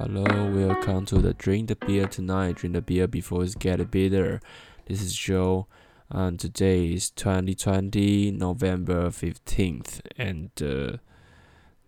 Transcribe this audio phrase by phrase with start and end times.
[0.00, 2.56] Hello, welcome to the Drink the Beer Tonight.
[2.56, 4.40] Drink the beer before it gets bitter.
[4.86, 5.66] This is Joe,
[6.10, 10.98] and today is 2020, November 15th, and uh,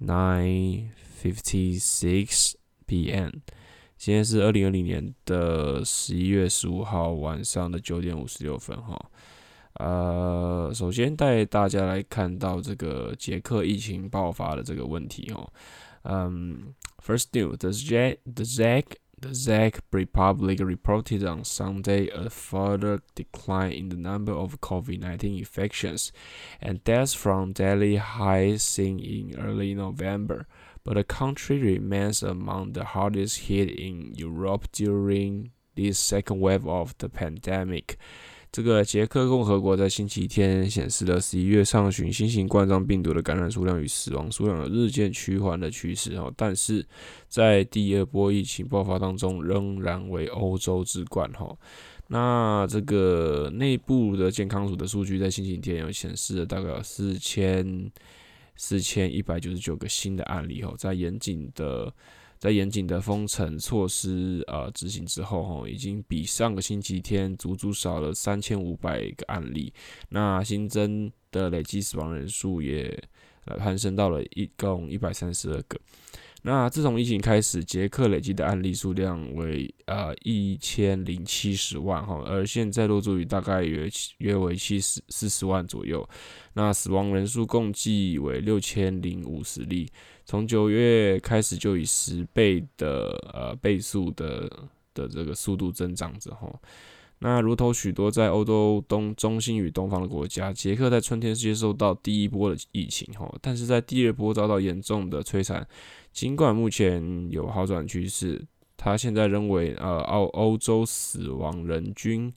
[0.00, 2.54] 9:56
[2.86, 3.42] p.m.
[3.96, 9.10] 今天是二零二零年的十一月十五号晚上的九点五十六分哈。
[9.74, 15.52] 呃，首先带大家来看到这个捷克疫情爆发的这个问题哈。
[16.04, 16.72] 嗯。
[17.03, 23.73] First news, the Czech, the Czech, the Czech Republic reported on Sunday a further decline
[23.73, 26.13] in the number of COVID-19 infections
[26.61, 30.47] and deaths from daily highs seen in early November,
[30.85, 36.97] but the country remains among the hardest hit in Europe during this second wave of
[36.99, 37.97] the pandemic.
[38.53, 46.85] 这个捷克共和国在星期天显示了十一月上旬新型冠状病毒的感染数量与死亡数量有日渐趋缓的趋势哦，但是
[47.27, 51.57] 在第二波疫情爆发当中仍然为欧洲之冠哈。
[52.09, 57.91] 那这个内部的健康署的数据在星期天有显示了大概有四千
[58.55, 61.91] 四千一百九十九个新的案例哦，在严谨的。
[62.43, 69.73] 在严谨的封城措施呃执行之后，吼，已经比上个星期天足足少了三千五百个案例。
[70.09, 73.01] 那新增的累计死亡人数也
[73.45, 75.79] 呃攀升到了一共一百三十二个。
[76.45, 86.07] 那自从疫情开始，捷克累计的案例数量为呃一千零七十万哈，而现在落足于大概约约为七十四十万左右。
[86.53, 89.89] 那死亡人数共计为六千零五十例。
[90.25, 94.49] 从九月开始就以十倍的呃倍数的
[94.93, 96.61] 的这个速度增长之后，
[97.23, 105.65] 那如同许多在欧洲东中心与东方的国家，捷克在春天接受到第一波的疫情哈，但是在第二波遭到严重的摧残。
[106.11, 108.43] 尽管目前有好转趋势，
[108.75, 112.29] 他现在认为呃欧欧洲死亡人均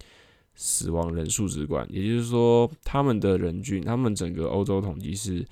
[0.55, 5.45] 死亡人数之冠，也就是说他们的人均，他们整个欧洲统计是。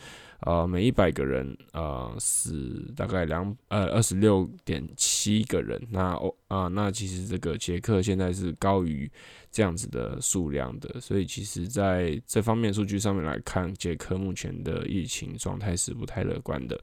[0.47, 5.81] 呃，每一百个人，呃，死大概两呃二十六点七个人。
[5.91, 9.11] 那哦啊，那其实这个捷克现在是高于
[9.51, 16.79] 这样子的数量的，所以其实在这方面数据上面来看，捷克目前的疫情状态是不太乐观的。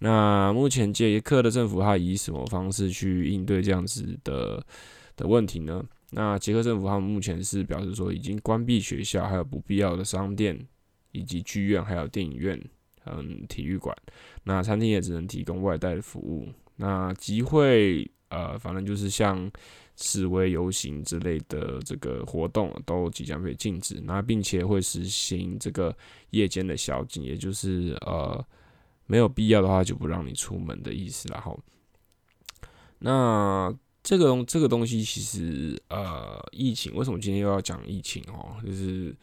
[0.00, 4.60] 那目前捷克的政府它以什么方式去应对这样子的
[5.14, 5.80] 的问题呢？
[6.10, 10.58] 那捷克政府他们目前是表示说，已经关闭学校，还有不必要的商店，
[11.12, 12.60] 以及剧院，还有电影院。
[13.06, 13.96] 嗯，体育馆，
[14.44, 16.48] 那餐厅也只能提供外带服务。
[16.76, 19.50] 那集会，呃，反正就是像
[19.96, 24.00] 示威游行之类的这个活动，都即将被禁止。
[24.04, 25.96] 那并且会实行这个
[26.30, 28.44] 夜间的宵禁，也就是呃，
[29.06, 31.28] 没有必要的话就不让你出门的意思。
[31.32, 31.58] 然后，
[32.98, 38.56] 那这个东这个东西其实呃，疫情为什么今天又要讲疫情哦？
[38.64, 39.16] 就是。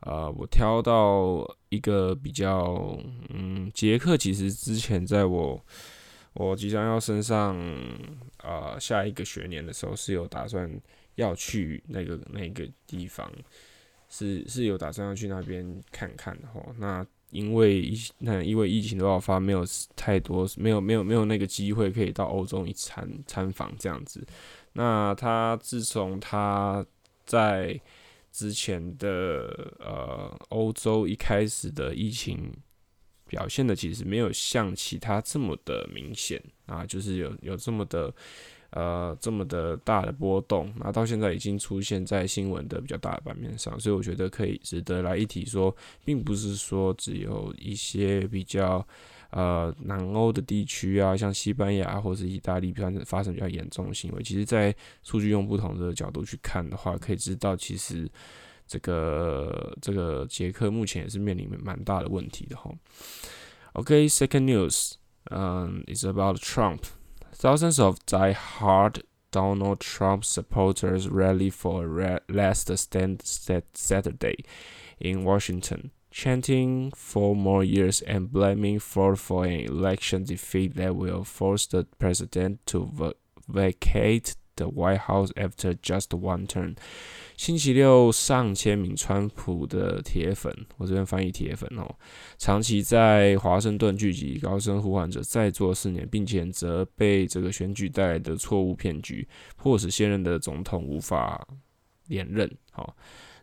[0.00, 2.96] 呃，我挑到一个比较，
[3.30, 5.60] 嗯，捷克其实之前在我
[6.34, 7.56] 我即将要升上
[8.42, 10.70] 呃下一个学年的时候，是有打算
[11.16, 13.28] 要去那个那个地方，
[14.08, 16.62] 是是有打算要去那边看看的齁。
[16.78, 19.64] 那因为疫那因为疫情的爆发，没有
[19.96, 24.24] 太多，没有没有没有那个机会可以到欧洲一参参访这样子。
[24.74, 26.86] 那他自从他
[27.26, 27.78] 在
[28.32, 32.52] 之前的呃，欧洲一开始的疫情
[33.26, 38.14] 表现的其实没有像其他这么的明显啊，就是有有这么的
[38.70, 45.74] 呃这么的大的波动，那到现在已经出现在新闻的比较大的版面上，所以我觉得可以值得来一提说，
[46.04, 48.86] 并不是说只有一些比较。
[49.30, 54.22] 呃，南欧的地区啊，像西班牙或是意大利，发生发生比较严重的行为。
[54.22, 58.10] 其实，在数据用不同的角度去看的话，可以知道，其实
[58.66, 62.70] 这个这个捷克目前也是面临蛮大的问题的哈。
[63.74, 64.94] OK，second news，
[65.30, 66.80] 嗯，is about Trump.
[67.34, 73.20] Thousands of die-hard Donald Trump supporters rally for a last stand
[73.74, 74.44] Saturday
[74.98, 75.90] in Washington.
[76.10, 81.84] Chanting for more years and blaming for for an election defeat that will force the
[81.98, 82.88] president to
[83.46, 86.76] vacate the White House after just one term。
[87.36, 91.94] 星期六，上千名川普的铁粉，我这边翻译铁粉哦，
[92.38, 101.46] 长期在华盛顿聚集，高声呼唤着再做四年，并谴责被这个选举带来的错误骗局，迫使现任的总统无法
[102.08, 102.50] 连任。
[102.72, 102.96] 好，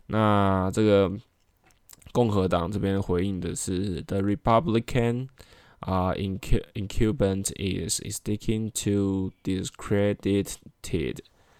[0.08, 1.10] 那这个。
[2.15, 5.29] 共和党这边回应的是，The Republican
[5.81, 6.13] uh,
[6.73, 10.57] incumbent is, is sticking to discredited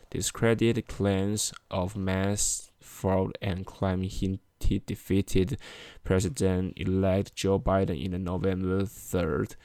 [0.10, 4.40] discredited claims of mass fraud and claiming he
[4.86, 5.58] defeated
[6.04, 9.56] President-elect Joe Biden in the November 3rd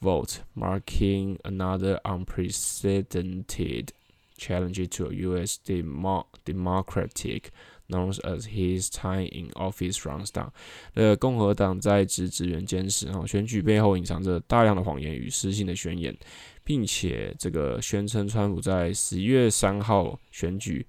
[0.00, 3.92] vote, marking another unprecedented
[4.36, 5.56] challenge to a U.S.
[5.58, 7.52] Demo democratic
[7.89, 10.49] known as his time in office runs down。
[10.93, 16.15] 呃，共和党在职职员监视，哈，选举背后隐藏着大量的谎言与失信的宣言，
[16.63, 20.85] 并且这个宣称川普在十一月三号选举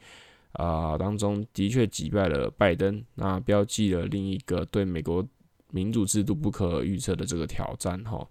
[0.53, 5.25] 啊、当中的确击败了拜登，那标记了另一个对美国
[5.71, 8.27] 民主制度不可预测的这个挑战，哈。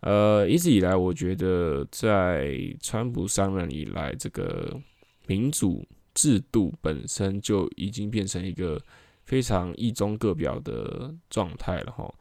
[0.00, 4.80] 呃，一直以来，我觉得在川普上任以来，这个
[5.26, 5.84] 民主。
[6.18, 8.82] 制度本身就已经变成一个
[9.22, 12.12] 非常一中各表的状态了哈。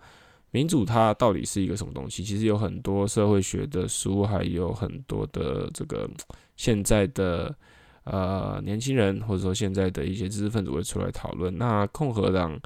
[0.51, 2.23] 民主它到底是一个什么东西？
[2.23, 6.07] 其实有很多社会学的书，还有很多的这个
[6.55, 7.55] 现在的
[8.03, 11.57] 呃年轻人，或者说现在的一些知识分子会出来讨论。
[11.57, 12.59] 那共和党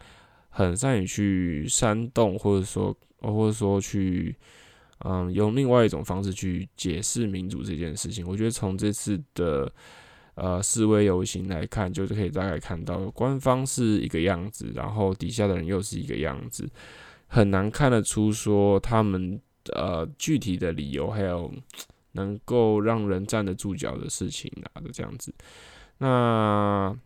[0.50, 4.36] 很善于去煽动，或者说或者说去
[5.06, 8.28] 嗯用另外一种方式去解释民主这件事情。
[8.28, 9.72] 我觉得从这次的。
[10.44, 16.68] 呃，示威游行来看，就是可以大概看到，官方是一个样子，然后底下的人又是一个样子，
[17.28, 19.40] 很难看得出说他们
[19.76, 21.54] 呃具体的理由，还有
[22.14, 25.32] 能够让人站得住脚的事情啊这样子。
[26.00, 26.98] 那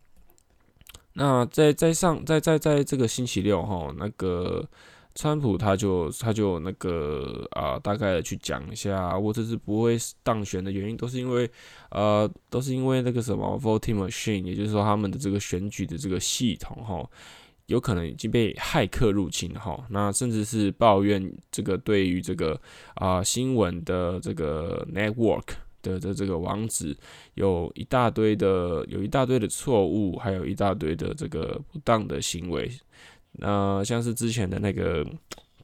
[1.12, 4.66] 那在在上在在在这个星期六哈，那个。
[5.16, 11.50] 川普他就他就那个啊、大概的去讲一下，我这次不会当选的原因，都是因为
[11.90, 17.08] 呃，都是因为那个什么 voting machine，也就是说他们的这个选举的这个系统哈，
[17.66, 19.82] 有可能已经被骇客入侵哈。
[19.88, 22.60] 那甚至是抱怨这个对于这个
[22.96, 25.46] 啊、新闻的这个 network
[25.80, 26.94] 的的这个网址
[27.34, 32.70] 有一大堆的有一大堆的错误，还有一大堆的这个不当的行为。
[33.38, 35.06] 那像是之前的那个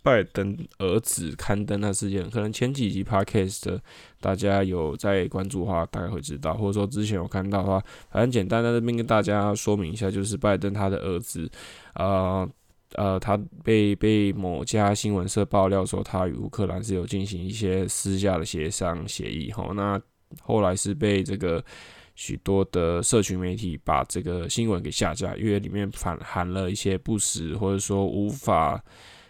[0.02, 3.80] 拜登儿子刊登那事件，可能前几集 podcast 的
[4.20, 11.50] 大家有在关注的话，大概会知道，或者说之前有看到的话，反正简单在这边跟大家说明一下，就是拜登他的儿子，
[11.94, 12.48] 呃
[12.94, 20.00] 呃，他被被某家新闻社爆料说，他与乌克兰是有进行一些私下的协商协议，齁，那
[20.42, 21.64] 后来是被这个。
[22.14, 28.82] 许多的社群媒体把这个新闻给下架，因为里面反含了一些不实或者说无法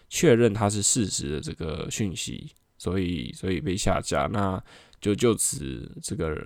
[0.09, 4.27] 确认它是事实的这个讯息，所以所以被下架。
[4.27, 4.61] 那
[4.99, 6.45] 就就此这个，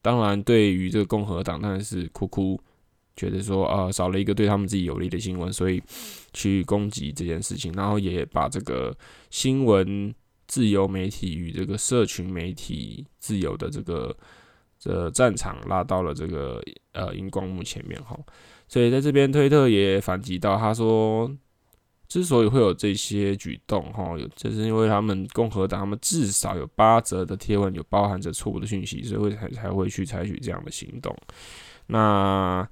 [0.00, 2.58] 当然对于这个共和党当然是哭哭，
[3.14, 5.82] 觉得说啊、呃、少了一个对他们自己有利的新闻，所以
[6.32, 8.96] 去攻击这件事情，然后也把这个
[9.30, 10.14] 新闻
[10.46, 14.16] 自由媒体与这个社群媒体自由的这个。
[14.78, 18.18] 这战场拉到了这个呃荧光幕前面哈，
[18.68, 21.30] 所以在这边推特也反击到，他说
[22.06, 31.14] 之所以会有这些举动哈，有就是因为他们共和党他们至少有八折的贴文有包含着错误的讯息，所以会才才会去采取这样的行动。
[31.86, 32.66] 那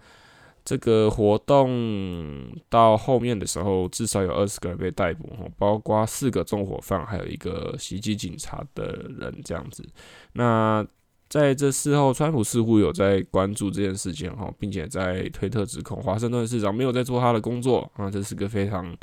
[0.64, 8.87] 这个活动到后面的时候，至少有二十个人被逮捕哈，包括四个纵火犯，还有一个袭击警察的
[9.19, 9.87] 人这样子。
[10.33, 10.85] 那
[11.28, 18.97] 在这事后，川普似乎有在关注这件事情哈，并且在推特指控华盛顿市长没有在做他的工作啊，这是个非常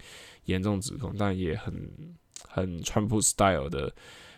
[0.46, 1.74] 严重指控，但也很
[2.48, 3.94] 很川普 style 的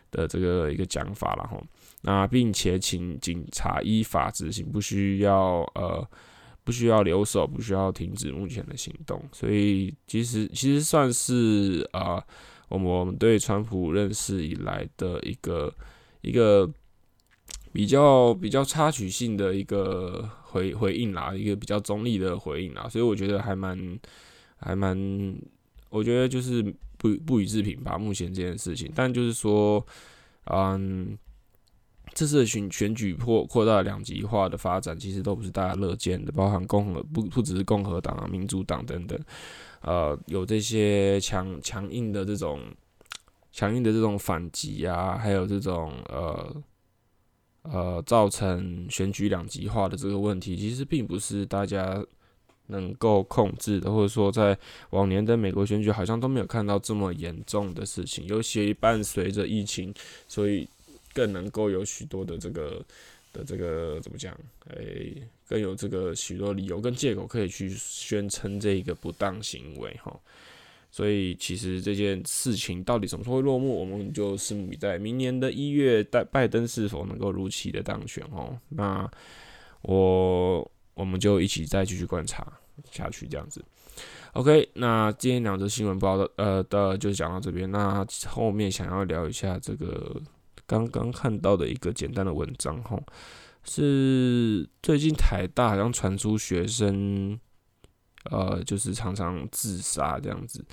[0.09, 1.61] 的这个一个讲法了哈。
[2.01, 6.05] 那并且请警察依法执行，不需要呃
[6.63, 9.23] 不需要留守，不需要停止目前的行动。
[9.31, 12.19] 所以其实其实算是啊，
[12.67, 15.71] 我们我们对川普认识以来的一个
[16.21, 16.67] 一个。
[17.75, 23.99] 比较比较插曲性的一个回回应啦，一个比较中立的回应啦，所以我觉得还蛮
[24.55, 24.97] 还蛮，
[25.89, 26.63] 我觉得就是
[26.97, 27.97] 不不予置评吧。
[27.97, 29.85] 目前这件事情，但就是说，
[30.45, 31.17] 嗯，
[32.13, 39.19] 这次的选选举扩扩大两极化的发展，其实都不是大家乐见的，包含共和不不只是共和党啊、民主党等等，
[39.81, 42.61] 呃，有这些强强硬的这种
[43.51, 46.55] 强硬的这种反击啊，还有这种呃。
[47.71, 52.05] 呃，造成选举两极化的这个问题，其实并不是大家
[52.67, 54.57] 能够控制的，或者说在
[54.91, 59.93] 往年的美国选举好像都没有看到这么严重的事情，尤其伴随着疫情，
[60.27, 60.67] 所以
[61.13, 62.83] 更能够有许多的这个
[63.33, 64.35] 的这个怎么讲？
[64.69, 64.75] 哎，
[65.47, 70.19] 更有这个许多理由跟借口可以去宣称这一个不当行为哈。
[70.95, 74.97] 所以其实这件事情到底什么时候会落幕，我们就拭目以待。
[74.97, 78.57] 明年的一月，拜拜登是否能够如期的当选哦？
[78.69, 79.05] 那
[79.81, 82.47] 我我们就一起再继续观察
[82.91, 83.61] 下去，这样子。
[84.31, 87.69] OK，那今天两则新闻报道，呃的就讲到这边。
[87.69, 90.21] 那后面想要聊一下这个
[90.65, 93.03] 刚刚看到的一个简单的文章，吼，
[93.65, 97.37] 是最近台大好像传出学生，
[98.31, 100.63] 呃，就是常常自杀这样子。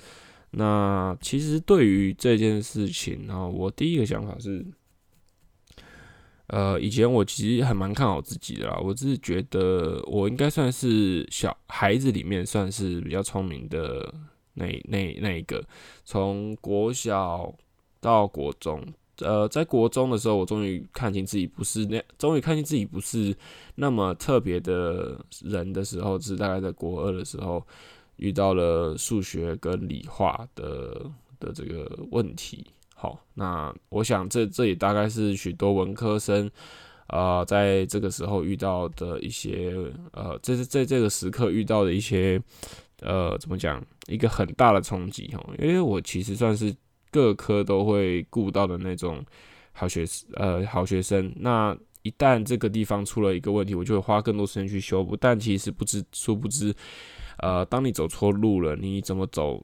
[0.51, 4.65] 那其实对于这件事情，然后我第一个想法是。
[6.47, 14.13] 呃，以前我其实还蛮看好自己的啦，我只是觉得我应该算是小孩子里面算是比较聪明的
[14.55, 15.65] 那那那一个。
[16.03, 17.51] 从国小
[17.99, 18.85] 到国中，
[19.23, 23.35] 呃，在国中的时候，我终于看清自己不是那，终于看清自己不是
[23.75, 27.65] 那么特别的人的时候，是大概在国二的时候
[28.17, 32.65] 遇到了数学跟理化的的这个问题。
[32.95, 36.49] 好，那我想这这也大概是许多文科生，
[37.07, 39.73] 呃，在这个时候遇到的一些，
[40.13, 42.41] 呃，这是在这个时刻遇到的一些，
[43.01, 45.53] 呃，怎么讲，一个很大的冲击哦。
[45.59, 46.73] 因为我其实算是
[47.13, 49.23] 各科都会顾到的那种
[49.71, 50.03] 好学，
[50.33, 51.31] 呃，好学生。
[51.37, 55.15] 那一旦这个地方出了一个问题，我就会花更多时间去修补。
[55.15, 56.73] 但其实不知殊不知，
[57.37, 59.63] 呃，当你走错路了，你怎么走？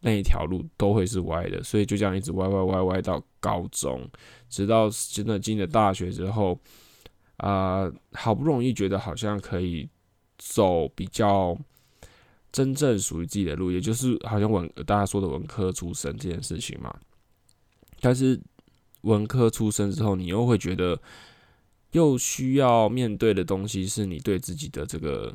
[0.00, 4.08] 那一条路都会是歪的，所以就这样一直歪歪歪歪到高中，
[4.48, 6.56] 直到真的进了大学之后，
[7.38, 9.88] 啊、呃，好不容易觉得好像可以
[10.36, 11.58] 走比较
[12.52, 16.94] 真正属于自己的路，也就是好像文大家说的文科出身这件事情嘛。
[18.00, 18.40] 但是
[19.02, 21.00] 文科出身之后，你又会觉得
[21.92, 25.34] 又需要面对的东西是你对自己的这个。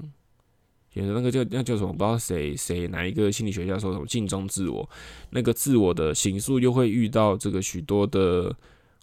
[0.93, 1.91] 有的那个叫那叫什么？
[1.91, 4.87] 不知道谁谁哪一个心理学家说什么“镜中自我”，
[5.31, 8.55] 那个自我的形塑又会遇到这个许多的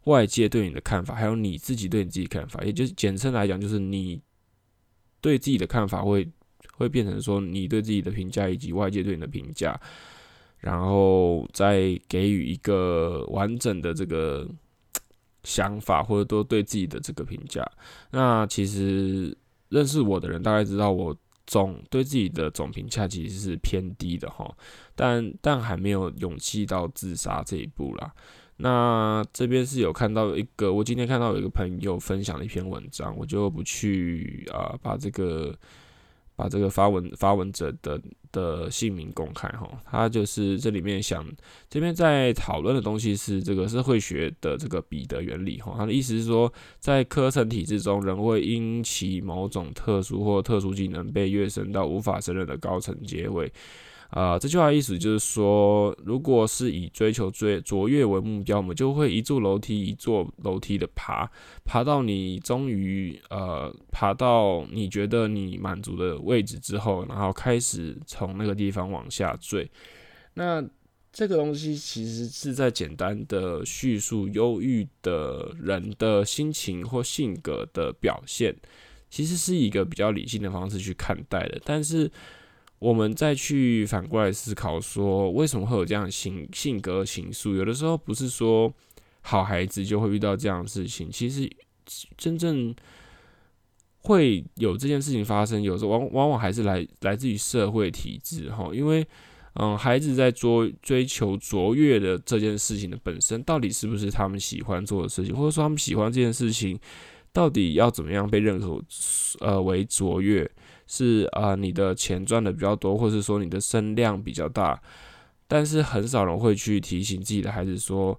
[0.04, 4.22] 外界对你的看法，还有你自己对你自己看法，也就是简称来讲，就是你
[5.20, 6.28] 对自己的看法会
[6.80, 9.78] 会变成说你对自己的评价以及外界对你的评价，
[10.58, 14.48] 然后再给予一个完整的这个
[15.44, 17.64] 想法，或者都对自己的这个评价。
[18.10, 19.36] 那其实
[19.68, 21.16] 认识我的人大概知道我。
[21.46, 24.48] 总对自己的总评价其实是偏低的哈，
[24.94, 28.14] 但但还没有勇气到自杀这一步啦。
[28.58, 35.52] 那这边是有看到一个，我今天看到有一个朋友分享了一篇文章，我就不去啊、把这个。
[36.40, 38.00] 把这个发文发文者的
[38.32, 41.22] 的姓名公开哈，他就是这里面想
[41.68, 53.52] 这边在讨论的东西是这个社会学的这个彼得原理哈，他的意思是说，在科层体制中，人会因其某种特殊或特殊技能被跃升到无法胜任的高层阶位。
[54.10, 61.30] 啊、这句话意思就是说，如果是以追求最卓越为目标，我们就会一座楼梯一座楼梯的爬，
[61.64, 69.70] 爬到你终于呃爬到你觉得你满足的位置之后，然后开始从那个地方往下坠。
[70.34, 70.60] 那
[71.12, 78.56] 这个东西其实是在简单的叙述忧郁的人的心情或性格的表现，
[79.08, 82.10] 其实是一个比较理性的方式去看待的，但是。
[82.80, 87.54] 我们再去反过来思考，说为什么会有这样性性格情愫？
[87.54, 88.72] 有的时候不是说
[89.20, 91.48] 好孩子就会遇到这样的事情，其实
[92.16, 92.74] 真正
[93.98, 98.70] 会有这件事情发生，有时候往往往还是来来自于社会体制哈。
[98.72, 99.06] 因为
[99.54, 106.78] 嗯，孩子在追追求卓越的这件事情的本身，到底是不是他们喜欢做的事情，或者说他们喜欢这件事情，
[107.30, 108.82] 到底要怎么样被认可
[109.40, 110.50] 呃为卓越？
[110.92, 114.82] 是啊、你的钱赚的比较多，或是说你的声量比较大，
[115.46, 118.18] 但是很少人会去提醒自己的孩子说，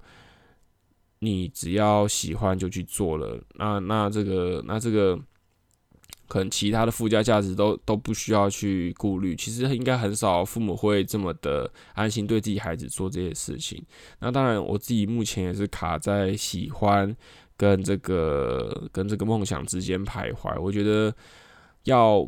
[1.20, 5.20] 你只要喜欢就去做了，那那这个那这个
[6.30, 9.36] 可能其他的附加价值都都不需要去顾虑。
[9.36, 13.84] 其实应该很少父母会这么的安心对自己孩子做这些事情。
[14.20, 17.13] 那当然，我自己目前也是卡在喜欢
[17.58, 20.58] 跟这个跟这个梦想之间徘徊。
[20.58, 21.13] 我觉得
[21.84, 22.25] 要。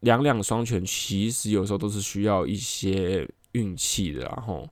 [0.00, 4.68] 两两双全，其实有时候都是需要一些运气的，然后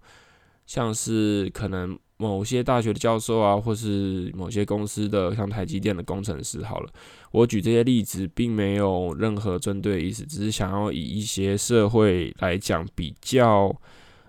[0.66, 6.90] 像是可能某些大学的教授啊，或是某些公司的像台积电的工程师，好了，
[7.32, 13.74] 我举这些例子，并没有任何针对意思，只是想要以一些社会来讲比较，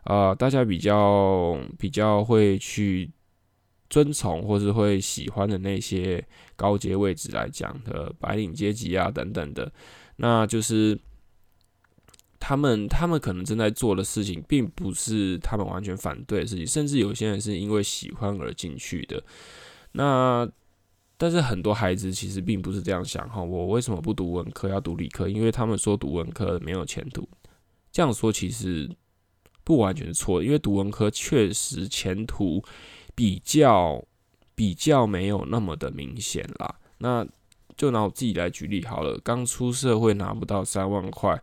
[0.04, 3.10] 呃，大家比较比较会去
[3.90, 6.26] 尊崇或是会喜欢的那些
[6.56, 9.72] 高阶位置来讲的白领阶级啊等等的。
[10.18, 11.00] 那就是
[12.40, 19.24] 他们他们可能正在做的事情，并不是他们完全反对的事情，甚至有些人是因为喜欢而进去的。
[19.94, 20.48] 那
[21.18, 25.28] 但是很多孩子其实并不是这样想哈，我为什么不读文科要读理科？
[25.28, 27.28] 因为他们说读文科没有前途。
[27.92, 28.88] 这样说其实
[29.64, 32.64] 不完全是错的，因为读文科确实前途
[33.16, 34.06] 比较
[34.54, 36.76] 比较没有那么的明显啦。
[37.00, 37.28] 那
[37.78, 41.40] 就拿我自己来举例好了，刚出社会拿不到三万块。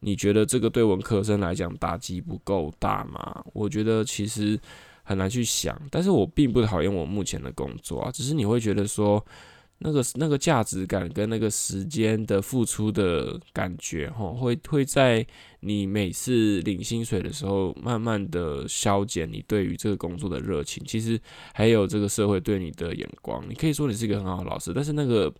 [0.00, 3.44] 你觉得这个对文科生来讲打击不够大吗？
[3.52, 4.58] 我觉得其实
[5.02, 9.24] 很难去想，但是我并不讨厌我目前的工作啊，只是你会觉得说
[9.78, 15.26] 那个那个价值感跟那个时间的付出的感觉，哈，会会在
[15.60, 20.84] 你每次领薪水的时候，慢慢的消减你对于这个工作的热情。
[20.86, 21.18] 其实
[21.54, 25.32] 还有这个社会对你的眼光，你可以说你是一个很好的老师，但是那个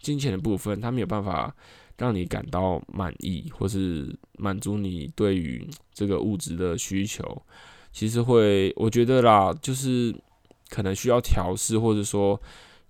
[0.00, 1.54] 金钱的部分，他没有办法。
[2.00, 7.42] 让你感到满意，或是满足你对于这个物质的需求，
[7.90, 10.14] 其实会，我觉得啦，就是
[10.68, 12.40] 可能需要调试，或者说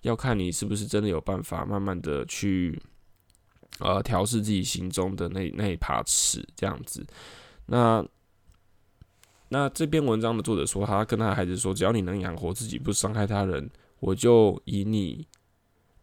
[0.03, 2.79] 要看你是不是真的有办法慢慢的去
[3.79, 7.03] 呃调试自己心中的那那一把尺，这样子。
[7.65, 8.05] 那
[9.49, 15.27] 那这篇文章的作者说，他跟他孩子说，只要你能养活自己，不伤害他人，我就以你。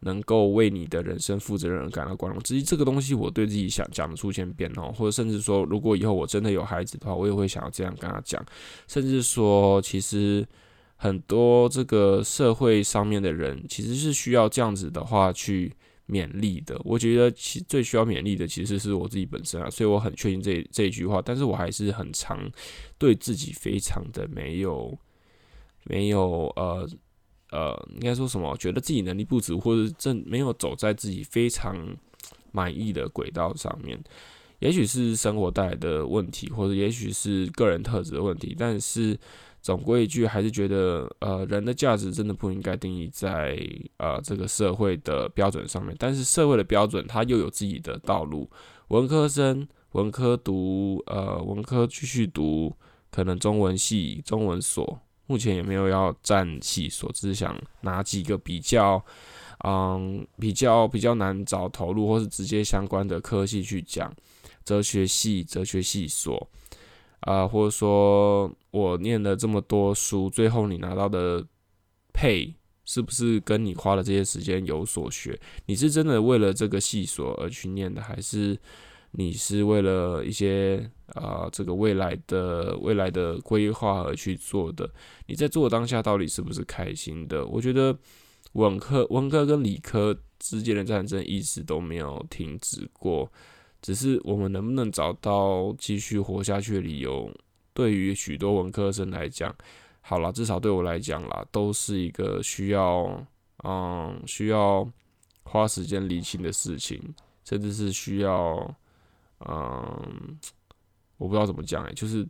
[0.05, 2.41] 能够为你的人生负责任感到光荣。
[2.43, 8.43] 至于这个东西，我对自己想讲的出现变哦，或者甚至说，如果以后我真的有孩子的话，我也会想要这样跟他讲。
[8.87, 10.47] 甚至说，其实
[10.95, 15.73] 很多这个社会上面的人，其实是需要这样子的话去
[16.07, 16.79] 勉励的。
[16.85, 21.19] 我觉得其最需要勉励的，其实是我自己本身啊，所以我很确定这这一句话。
[21.19, 22.47] 但是我还是很常
[22.99, 24.95] 对自己非常的没有
[25.85, 26.87] 没有呃。
[27.55, 28.53] 呃，应该说什么？
[28.57, 31.95] 觉得自己能力不足，或者正没有走在自己非常
[32.51, 33.97] 满意的轨道上面，
[34.59, 38.53] 也许是生活带来的问题，或者也许是个人特质的问题。
[38.59, 39.17] 但是
[39.61, 43.57] 总归一句，还是觉得呃，人的价值真的不应该定义在
[43.97, 45.95] 呃这个社会的标准上面。
[45.97, 48.49] 但是社会的标准，它又有自己的道路。
[48.89, 52.75] 文科生，文科读呃文科继续读，
[53.09, 54.99] 可能中文系、中文所。
[55.27, 59.03] 目前也没有要占系所，只是想拿几个比较，
[59.63, 64.13] 嗯，比较比较难找投入或是直接相关的科系去讲，
[64.63, 66.47] 哲学系、哲学系所，
[67.21, 71.45] 啊、或者说我念了这么多书，最后你拿到的
[72.13, 72.53] 配
[72.85, 75.39] 是不是跟你花了这些时间有所学？
[75.65, 78.59] 你是真的为了这个系所而去念的，还是？
[79.17, 84.89] 你是为了一些啊、这个未来的未来的规划而去做的。
[85.27, 87.45] 你在做当下到底是不是开心的？
[87.45, 87.97] 我觉得
[88.53, 93.31] 文科文科跟理科之间的战争一直都没有停止过，
[93.81, 97.31] 只是我们能不能找到继续活下去的理由？
[97.73, 99.55] 对于许多文科生来讲，
[100.01, 103.25] 好了，至少对我来讲啦，都是一个需要
[103.63, 104.85] 嗯需要
[105.43, 107.01] 花时间理清的事情，
[107.45, 108.75] 甚至是需要。
[109.39, 110.39] 嗯，
[111.17, 112.27] 我不知道怎么讲哎，就是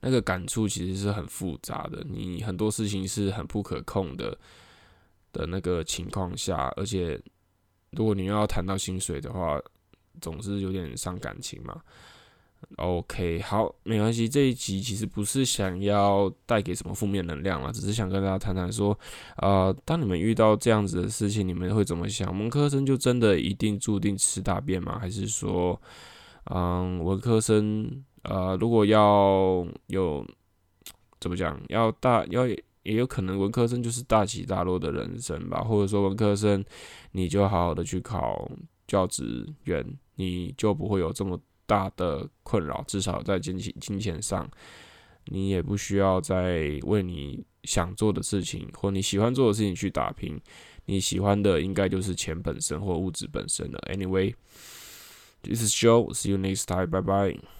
[0.00, 2.02] 那个感触其实是很复杂的。
[2.08, 4.36] 你很多事情是很不可控的
[5.32, 7.20] 的那个情况下，而且
[7.90, 9.60] 如果你又要谈到薪水的话，
[10.20, 11.82] 总是有点伤感情嘛。
[12.76, 14.28] OK，好，没关系。
[14.28, 18.98] 这一集其实不是想要带给什么负面能量啦，只是想跟大家谈谈说，
[19.36, 22.30] 呃，当你们遇到这样子的事情，你们会怎么想？
[22.38, 24.98] 文科生就真的一定注定吃大便吗？
[24.98, 25.80] 还是说，
[26.44, 30.24] 嗯，文科生，呃，如果要有
[31.18, 35.62] 怎么讲，要大要也有可能文科生就是大起大落的人生吧？
[35.62, 36.64] 或者说文科生，
[37.12, 38.50] 你就好好的去考
[38.86, 41.38] 教职员，你就不会有这么。
[41.70, 44.50] 大的困扰，至少在金钱金钱上，
[45.26, 50.36] 你也不需要再为你想做的事情或你喜欢做的事情去打拼。
[50.86, 53.78] 你喜欢的应该就是钱本身或物质本身了。
[53.88, 57.59] Anyway，this is Joe，see you next time，bye bye。